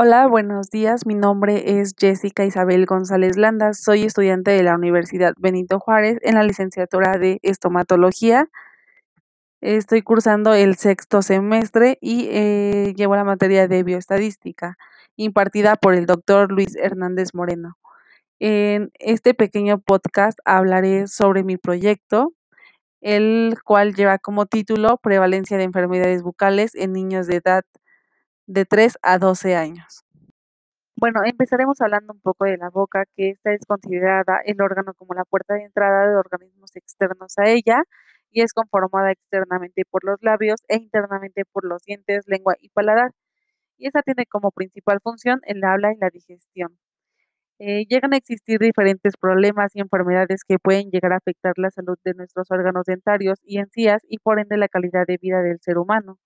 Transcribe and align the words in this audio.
Hola, 0.00 0.28
buenos 0.28 0.70
días. 0.70 1.06
Mi 1.06 1.16
nombre 1.16 1.80
es 1.80 1.92
Jessica 1.98 2.44
Isabel 2.44 2.86
González 2.86 3.36
Landa. 3.36 3.74
Soy 3.74 4.04
estudiante 4.04 4.52
de 4.52 4.62
la 4.62 4.76
Universidad 4.76 5.34
Benito 5.38 5.80
Juárez 5.80 6.18
en 6.22 6.36
la 6.36 6.44
licenciatura 6.44 7.18
de 7.18 7.40
estomatología. 7.42 8.48
Estoy 9.60 10.02
cursando 10.02 10.54
el 10.54 10.76
sexto 10.76 11.20
semestre 11.20 11.98
y 12.00 12.28
eh, 12.30 12.94
llevo 12.96 13.16
la 13.16 13.24
materia 13.24 13.66
de 13.66 13.82
bioestadística 13.82 14.78
impartida 15.16 15.74
por 15.74 15.94
el 15.94 16.06
doctor 16.06 16.52
Luis 16.52 16.76
Hernández 16.76 17.34
Moreno. 17.34 17.76
En 18.38 18.92
este 19.00 19.34
pequeño 19.34 19.80
podcast 19.80 20.38
hablaré 20.44 21.08
sobre 21.08 21.42
mi 21.42 21.56
proyecto, 21.56 22.34
el 23.00 23.56
cual 23.64 23.96
lleva 23.96 24.18
como 24.18 24.46
título 24.46 24.98
Prevalencia 24.98 25.58
de 25.58 25.64
enfermedades 25.64 26.22
bucales 26.22 26.76
en 26.76 26.92
niños 26.92 27.26
de 27.26 27.38
edad 27.38 27.64
de 28.48 28.64
3 28.64 28.98
a 29.02 29.18
12 29.18 29.54
años. 29.54 30.04
Bueno, 30.96 31.20
empezaremos 31.24 31.80
hablando 31.80 32.12
un 32.12 32.20
poco 32.20 32.44
de 32.44 32.56
la 32.56 32.70
boca, 32.70 33.04
que 33.14 33.30
esta 33.30 33.52
es 33.52 33.64
considerada 33.66 34.40
el 34.44 34.60
órgano 34.60 34.94
como 34.94 35.14
la 35.14 35.24
puerta 35.24 35.54
de 35.54 35.62
entrada 35.64 36.08
de 36.08 36.16
organismos 36.16 36.74
externos 36.74 37.38
a 37.38 37.48
ella 37.48 37.82
y 38.30 38.42
es 38.42 38.52
conformada 38.52 39.12
externamente 39.12 39.84
por 39.88 40.04
los 40.04 40.18
labios 40.22 40.60
e 40.68 40.76
internamente 40.76 41.44
por 41.44 41.64
los 41.64 41.82
dientes, 41.84 42.24
lengua 42.26 42.56
y 42.60 42.70
paladar. 42.70 43.12
Y 43.78 43.86
esta 43.86 44.02
tiene 44.02 44.26
como 44.26 44.50
principal 44.50 45.00
función 45.02 45.40
el 45.44 45.62
habla 45.64 45.92
y 45.92 45.98
la 45.98 46.10
digestión. 46.10 46.78
Eh, 47.60 47.86
llegan 47.88 48.14
a 48.14 48.16
existir 48.16 48.58
diferentes 48.60 49.16
problemas 49.16 49.74
y 49.76 49.80
enfermedades 49.80 50.42
que 50.44 50.58
pueden 50.58 50.90
llegar 50.90 51.12
a 51.12 51.16
afectar 51.18 51.54
la 51.58 51.70
salud 51.70 51.98
de 52.04 52.14
nuestros 52.14 52.50
órganos 52.50 52.86
dentarios 52.86 53.40
y 53.44 53.58
encías 53.58 54.02
y 54.08 54.18
por 54.18 54.40
ende 54.40 54.56
la 54.56 54.68
calidad 54.68 55.06
de 55.06 55.18
vida 55.18 55.42
del 55.42 55.60
ser 55.60 55.78
humano. 55.78 56.18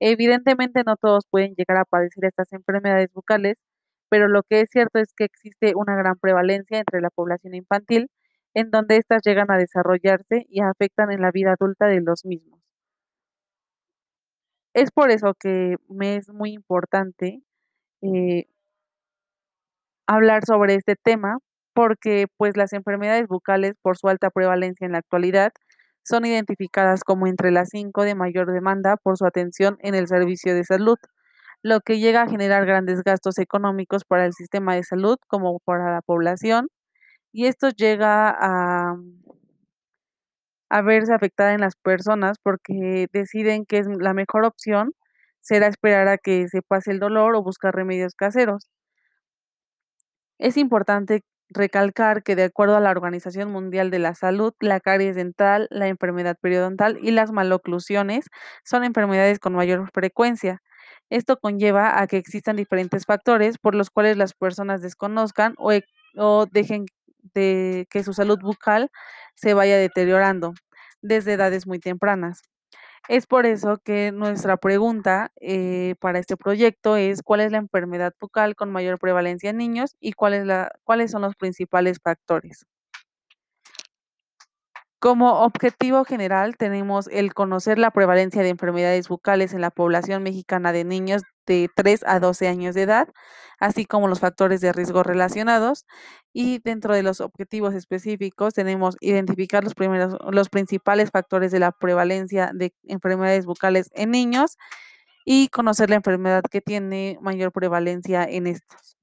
Evidentemente 0.00 0.82
no 0.86 0.96
todos 0.96 1.24
pueden 1.30 1.54
llegar 1.56 1.78
a 1.78 1.84
padecer 1.84 2.24
estas 2.24 2.52
enfermedades 2.52 3.12
bucales, 3.12 3.56
pero 4.10 4.28
lo 4.28 4.42
que 4.44 4.60
es 4.62 4.70
cierto 4.70 4.98
es 5.00 5.12
que 5.14 5.24
existe 5.24 5.74
una 5.76 5.96
gran 5.96 6.16
prevalencia 6.18 6.78
entre 6.78 7.00
la 7.00 7.10
población 7.10 7.54
infantil, 7.54 8.08
en 8.54 8.70
donde 8.70 8.96
éstas 8.96 9.22
llegan 9.24 9.50
a 9.50 9.58
desarrollarse 9.58 10.46
y 10.48 10.60
afectan 10.62 11.10
en 11.12 11.22
la 11.22 11.30
vida 11.32 11.54
adulta 11.58 11.86
de 11.86 12.00
los 12.00 12.24
mismos. 12.24 12.60
Es 14.74 14.90
por 14.92 15.10
eso 15.10 15.34
que 15.34 15.76
me 15.88 16.16
es 16.16 16.28
muy 16.30 16.52
importante 16.52 17.42
eh, 18.02 18.46
hablar 20.08 20.44
sobre 20.46 20.74
este 20.74 20.96
tema, 20.96 21.38
porque 21.74 22.26
pues 22.38 22.56
las 22.56 22.72
enfermedades 22.72 23.28
bucales, 23.28 23.74
por 23.82 23.98
su 23.98 24.08
alta 24.08 24.30
prevalencia 24.30 24.86
en 24.86 24.92
la 24.92 24.98
actualidad, 24.98 25.52
son 26.04 26.24
identificadas 26.26 27.04
como 27.04 27.26
entre 27.26 27.50
las 27.50 27.70
cinco 27.70 28.02
de 28.04 28.14
mayor 28.14 28.52
demanda 28.52 28.96
por 28.96 29.18
su 29.18 29.26
atención 29.26 29.76
en 29.80 29.94
el 29.94 30.08
servicio 30.08 30.54
de 30.54 30.64
salud, 30.64 30.98
lo 31.62 31.80
que 31.80 31.98
llega 31.98 32.22
a 32.22 32.28
generar 32.28 32.66
grandes 32.66 33.02
gastos 33.02 33.38
económicos 33.38 34.04
para 34.04 34.26
el 34.26 34.32
sistema 34.34 34.74
de 34.74 34.84
salud 34.84 35.18
como 35.28 35.60
para 35.60 35.92
la 35.92 36.02
población, 36.02 36.68
y 37.32 37.46
esto 37.46 37.70
llega 37.70 38.30
a, 38.30 38.96
a 40.70 40.82
verse 40.82 41.12
afectada 41.14 41.52
en 41.54 41.60
las 41.60 41.76
personas 41.76 42.38
porque 42.42 43.06
deciden 43.12 43.64
que 43.66 43.78
es 43.78 43.86
la 43.88 44.14
mejor 44.14 44.44
opción 44.44 44.92
será 45.40 45.66
esperar 45.68 46.08
a 46.08 46.18
que 46.18 46.48
se 46.48 46.62
pase 46.62 46.90
el 46.92 47.00
dolor 47.00 47.34
o 47.36 47.42
buscar 47.42 47.74
remedios 47.74 48.14
caseros. 48.14 48.68
Es 50.38 50.56
importante 50.56 51.22
recalcar 51.50 52.22
que 52.22 52.36
de 52.36 52.44
acuerdo 52.44 52.76
a 52.76 52.80
la 52.80 52.90
Organización 52.90 53.50
Mundial 53.50 53.90
de 53.90 53.98
la 53.98 54.14
Salud, 54.14 54.52
la 54.60 54.80
caries 54.80 55.16
dental, 55.16 55.68
la 55.70 55.88
enfermedad 55.88 56.36
periodontal 56.40 56.98
y 57.02 57.10
las 57.12 57.32
maloclusiones 57.32 58.26
son 58.64 58.84
enfermedades 58.84 59.38
con 59.38 59.54
mayor 59.54 59.90
frecuencia. 59.92 60.62
Esto 61.10 61.38
conlleva 61.38 62.00
a 62.00 62.06
que 62.06 62.18
existan 62.18 62.56
diferentes 62.56 63.06
factores 63.06 63.58
por 63.58 63.74
los 63.74 63.90
cuales 63.90 64.16
las 64.16 64.34
personas 64.34 64.82
desconozcan 64.82 65.54
o, 65.58 65.72
e, 65.72 65.84
o 66.16 66.46
dejen 66.46 66.86
de 67.34 67.86
que 67.90 68.02
su 68.04 68.12
salud 68.12 68.38
bucal 68.40 68.90
se 69.34 69.54
vaya 69.54 69.76
deteriorando 69.78 70.54
desde 71.02 71.34
edades 71.34 71.66
muy 71.66 71.78
tempranas. 71.78 72.42
Es 73.08 73.26
por 73.26 73.46
eso 73.46 73.78
que 73.82 74.12
nuestra 74.12 74.58
pregunta 74.58 75.32
eh, 75.40 75.94
para 75.98 76.18
este 76.18 76.36
proyecto 76.36 76.96
es 76.96 77.22
cuál 77.22 77.40
es 77.40 77.50
la 77.50 77.56
enfermedad 77.58 78.12
bucal 78.20 78.54
con 78.54 78.70
mayor 78.70 78.98
prevalencia 78.98 79.48
en 79.48 79.56
niños 79.56 79.96
y 79.98 80.12
cuáles 80.12 81.10
son 81.10 81.22
los 81.22 81.34
principales 81.34 82.00
factores. 82.02 82.66
Como 85.00 85.42
objetivo 85.42 86.04
general 86.04 86.56
tenemos 86.56 87.08
el 87.08 87.32
conocer 87.32 87.78
la 87.78 87.92
prevalencia 87.92 88.42
de 88.42 88.50
enfermedades 88.50 89.08
bucales 89.08 89.54
en 89.54 89.60
la 89.62 89.70
población 89.70 90.22
mexicana 90.22 90.72
de 90.72 90.84
niños 90.84 91.22
de 91.48 91.68
3 91.74 92.04
a 92.06 92.20
12 92.20 92.46
años 92.46 92.74
de 92.74 92.82
edad, 92.82 93.08
así 93.58 93.86
como 93.86 94.06
los 94.06 94.20
factores 94.20 94.60
de 94.60 94.72
riesgo 94.72 95.02
relacionados. 95.02 95.86
Y 96.32 96.60
dentro 96.60 96.94
de 96.94 97.02
los 97.02 97.20
objetivos 97.20 97.74
específicos 97.74 98.54
tenemos 98.54 98.96
identificar 99.00 99.64
los, 99.64 99.74
primeros, 99.74 100.16
los 100.30 100.48
principales 100.48 101.10
factores 101.10 101.50
de 101.50 101.58
la 101.58 101.72
prevalencia 101.72 102.52
de 102.54 102.72
enfermedades 102.84 103.46
bucales 103.46 103.90
en 103.94 104.10
niños 104.12 104.56
y 105.24 105.48
conocer 105.48 105.90
la 105.90 105.96
enfermedad 105.96 106.42
que 106.50 106.60
tiene 106.60 107.18
mayor 107.20 107.52
prevalencia 107.52 108.24
en 108.24 108.46
estos. 108.46 108.98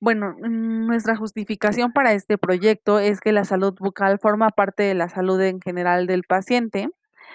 Bueno, 0.00 0.34
mm, 0.38 0.86
nuestra 0.86 1.14
justificación 1.16 1.92
para 1.92 2.14
este 2.14 2.38
proyecto 2.38 2.98
es 2.98 3.20
que 3.20 3.32
la 3.32 3.44
salud 3.44 3.74
bucal 3.78 4.18
forma 4.18 4.48
parte 4.50 4.82
de 4.82 4.94
la 4.94 5.08
salud 5.10 5.40
en 5.42 5.60
general 5.60 6.06
del 6.06 6.24
paciente 6.24 6.88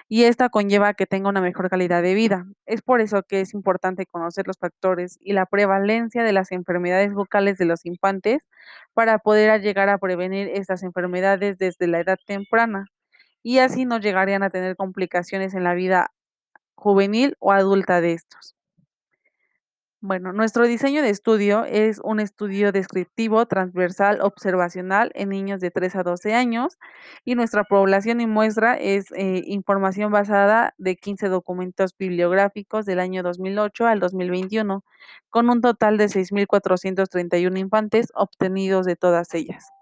y 0.08 0.24
esta 0.24 0.50
conlleva 0.50 0.94
que 0.94 1.06
tenga 1.08 1.30
una 1.30 1.42
mejor 1.42 1.70
calidad 1.70 2.04
de 2.04 2.14
vida. 2.14 2.46
Es 2.66 2.82
por 2.82 3.02
eso 3.02 3.24
que 3.24 3.42
es 3.42 3.54
importante 3.54 4.06
conocer 4.06 4.48
los 4.48 4.58
factores 4.58 5.18
y 5.22 5.34
la 5.34 5.46
prevalencia 5.46 6.24
de 6.24 6.34
las 6.34 6.52
enfermedades 6.52 7.14
bucales 7.14 7.58
de 7.58 7.66
los 7.66 7.86
infantes 7.86 8.44
para 8.94 9.20
poder 9.20 9.62
llegar 9.62 9.90
a 9.90 9.98
prevenir 9.98 10.50
estas 10.50 10.84
enfermedades 10.84 11.58
desde 11.58 11.88
la 11.88 12.00
edad 12.00 12.18
temprana 12.26 12.88
y 13.44 13.60
así 13.60 13.86
no 13.86 14.00
llegarían 14.00 14.44
a 14.44 14.50
tener 14.50 14.76
complicaciones 14.76 15.54
en 15.54 15.64
la 15.64 15.74
vida 15.76 16.12
juvenil 16.76 17.36
o 17.40 17.52
adulta 17.54 18.02
de 18.02 18.14
estos. 18.14 18.55
Bueno, 20.08 20.34
nuestro 20.34 20.68
diseño 20.68 21.02
de 21.02 21.10
estudio 21.10 21.66
es 21.66 22.00
un 22.04 22.20
estudio 22.20 22.72
descriptivo, 22.72 23.48
transversal, 23.48 24.22
observacional 24.22 25.12
en 25.16 25.30
niños 25.30 25.62
de 25.62 25.72
3 25.72 25.96
a 25.96 26.04
12 26.04 26.36
años 26.36 26.78
y 27.24 27.34
nuestra 27.34 27.64
población 27.64 28.22
y 28.22 28.28
muestra 28.28 28.76
es 28.76 29.12
eh, 29.14 29.42
información 29.48 30.12
basada 30.12 30.76
de 30.78 30.96
15 30.96 31.28
documentos 31.30 31.96
bibliográficos 31.98 32.86
del 32.86 33.00
año 33.00 33.24
2008 33.24 33.88
al 33.88 34.00
2021, 34.00 34.84
con 35.32 35.50
un 35.50 35.62
total 35.62 35.98
de 35.98 36.08
6.431 36.08 37.58
infantes 37.58 38.10
obtenidos 38.14 38.86
de 38.86 38.96
todas 38.96 39.34
ellas. 39.34 39.75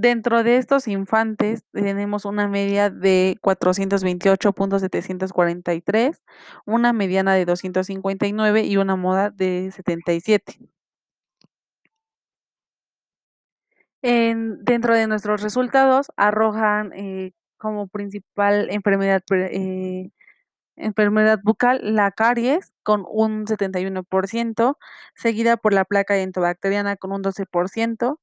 Dentro 0.00 0.44
de 0.44 0.58
estos 0.58 0.86
infantes 0.86 1.64
tenemos 1.72 2.24
una 2.24 2.46
media 2.46 2.88
de 2.88 3.36
428.743, 3.42 6.20
una 6.66 6.92
mediana 6.92 7.34
de 7.34 7.44
259 7.44 8.62
y 8.62 8.76
una 8.76 8.94
moda 8.94 9.30
de 9.30 9.72
77. 9.74 10.60
En, 14.02 14.64
dentro 14.64 14.94
de 14.94 15.08
nuestros 15.08 15.42
resultados 15.42 16.06
arrojan 16.16 16.92
eh, 16.94 17.32
como 17.56 17.88
principal 17.88 18.70
enfermedad, 18.70 19.22
eh, 19.32 20.10
enfermedad 20.76 21.40
bucal 21.42 21.80
la 21.82 22.12
caries 22.12 22.72
con 22.84 23.04
un 23.10 23.46
71%, 23.46 24.76
seguida 25.16 25.56
por 25.56 25.72
la 25.72 25.84
placa 25.84 26.14
dentobacteriana 26.14 26.94
con 26.96 27.10
un 27.10 27.24
12%, 27.24 28.18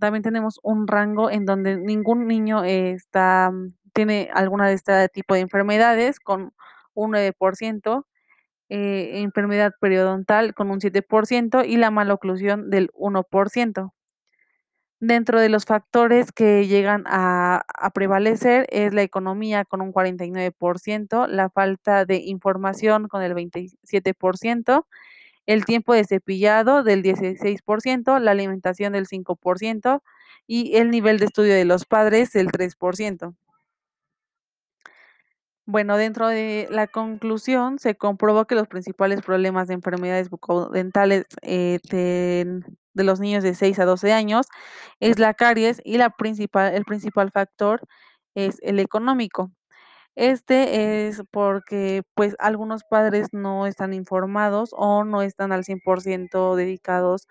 también 0.00 0.22
tenemos 0.22 0.58
un 0.62 0.88
rango 0.88 1.30
en 1.30 1.46
donde 1.46 1.76
ningún 1.76 2.26
niño 2.26 2.64
está, 2.64 3.50
mm, 3.52 3.74
tiene 3.94 4.28
alguna 4.34 4.68
de 4.68 4.74
este 4.74 5.08
tipo 5.08 5.34
de 5.34 5.40
enfermedades 5.40 6.20
con 6.20 6.52
un 6.94 7.12
9%, 7.12 8.06
eh, 8.68 9.20
enfermedad 9.22 9.72
periodontal 9.80 10.54
con 10.54 10.70
un 10.70 10.80
7% 10.80 11.64
y 11.64 11.76
la 11.76 11.90
maloclusión 11.90 12.70
del 12.70 12.90
1%. 12.94 13.94
Dentro 15.00 15.40
de 15.40 15.50
los 15.50 15.66
factores 15.66 16.32
que 16.32 16.66
llegan 16.66 17.04
a, 17.06 17.64
prevalecer 17.94 18.66
es 18.70 18.94
la 18.94 19.02
economía 19.02 19.64
con 19.64 19.82
un 19.82 19.92
49%, 19.92 21.26
la 21.28 21.50
falta 21.50 22.06
de 22.06 22.16
información 22.16 23.06
con 23.08 23.22
el 23.22 23.34
27%, 23.34 24.86
el 25.46 25.64
tiempo 25.64 25.94
de 25.94 26.04
cepillado 26.04 26.82
del 26.82 27.02
16%, 27.02 28.18
la 28.20 28.30
alimentación 28.32 28.92
del 28.92 29.06
5% 29.06 30.02
y 30.46 30.76
el 30.76 30.90
nivel 30.90 31.18
de 31.18 31.26
estudio 31.26 31.54
de 31.54 31.64
los 31.64 31.84
padres 31.84 32.32
del 32.32 32.48
3%. 32.48 33.34
Bueno, 35.68 35.96
dentro 35.96 36.28
de 36.28 36.68
la 36.70 36.86
conclusión 36.86 37.80
se 37.80 37.96
comprobó 37.96 38.46
que 38.46 38.54
los 38.54 38.68
principales 38.68 39.20
problemas 39.20 39.66
de 39.66 39.74
enfermedades 39.74 40.30
bucodentales 40.30 41.24
eh, 41.42 41.80
de, 41.90 42.62
los 43.02 43.18
niños 43.18 43.42
de 43.42 43.52
6 43.54 43.80
a 43.80 43.84
12 43.84 44.12
años 44.12 44.46
es 45.00 45.18
la 45.18 45.34
caries 45.34 45.80
y 45.84 45.96
el 45.96 46.12
principal 46.84 47.32
factor 47.32 47.80
es 48.36 48.58
el 48.62 48.78
económico. 48.78 49.50
Este 50.16 51.08
es 51.08 51.22
porque, 51.30 52.02
pues, 52.14 52.36
algunos 52.38 52.84
padres 52.84 53.28
no 53.34 53.66
están 53.66 53.92
informados 53.92 54.70
o 54.74 55.04
no 55.04 55.20
están 55.20 55.52
al 55.52 55.62
100% 55.62 56.56
dedicados 56.56 57.28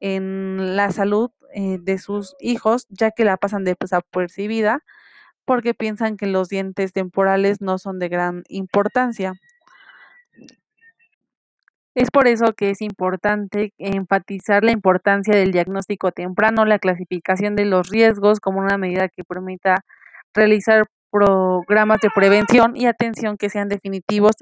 en 0.00 0.76
la 0.76 0.90
salud, 0.92 1.30
eh, 1.54 1.78
de 1.80 1.96
sus 1.98 2.34
hijos, 2.40 2.86
ya 2.90 3.10
que 3.10 3.24
la 3.24 3.38
pasan 3.38 3.64
desapercibida, 3.64 4.82
porque 5.46 5.74
piensan 5.74 6.16
que 6.18 6.26
los 6.26 6.48
dientes 6.48 6.92
temporales 6.92 7.60
no 7.62 7.78
son 7.78 7.98
de 8.00 8.08
gran 8.10 8.44
importancia. 8.48 9.34
Es 11.94 12.10
por 12.10 12.28
eso 12.28 12.52
que 12.54 12.70
es 12.70 12.82
importante 12.82 13.72
enfatizar 13.78 14.62
la 14.62 14.70
importancia 14.72 15.34
del 15.34 15.50
diagnóstico 15.50 16.12
temprano, 16.12 16.66
la 16.66 16.78
clasificación 16.78 17.56
de 17.56 17.64
los 17.64 17.88
riesgos 17.88 18.38
como 18.40 18.60
una 18.60 18.76
medida 18.76 19.08
que 19.08 19.24
permita 19.24 19.82
realizar 20.34 20.86
programas 21.10 22.00
de 22.00 22.10
prevención 22.14 22.76
y 22.76 22.86
atención 22.86 23.36
que 23.36 23.50
sean 23.50 23.68
definitivos 23.68 24.34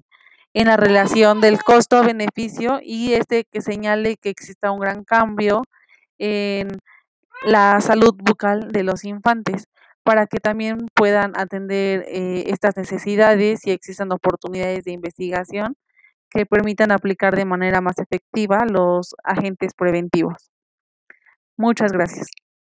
en 0.55 0.69
la 0.69 0.76
relación 0.76 1.40
del 1.40 1.62
costo-beneficio 1.62 2.81
y 2.82 3.14
este 3.14 3.44
que 3.44 3.61
señale 3.61 4.16
que 4.16 4.31
exista 4.31 4.70
un 4.70 4.81
gran 4.81 5.05
cambio 5.05 5.62
en 6.19 6.69
la 7.44 7.81
salud 7.81 8.14
bucal 8.16 8.70
de 8.70 8.84
los 8.84 9.05
infantes 9.05 9.64
para 10.05 10.26
que 10.26 10.38
también 10.38 10.88
puedan 10.94 11.32
atender 11.37 12.05
eh, 12.08 12.44
estas 12.49 12.76
necesidades 12.76 13.67
y 13.67 13.70
existan 13.72 14.12
oportunidades 14.12 14.84
de 14.84 14.93
investigación 14.93 15.76
que 16.31 16.46
permitan 16.46 16.93
aplicar 16.93 17.34
de 17.37 17.44
manera 17.44 17.81
más 17.81 17.99
efectiva 17.99 18.64
los 18.67 19.14
agentes 19.25 19.72
preventivos. 19.75 20.50
Muchas 21.56 21.93
gracias. 21.93 22.26